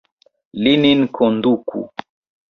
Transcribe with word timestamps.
Li 0.67 0.71
nin 0.85 1.03
konduku! 1.17 1.83